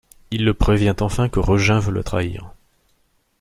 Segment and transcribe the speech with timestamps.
[0.31, 2.55] Il le prévient enfin que Regin veut le trahir.